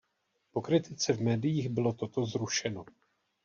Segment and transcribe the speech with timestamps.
[0.51, 2.85] Po kritice v médiích bylo toto zrušeno.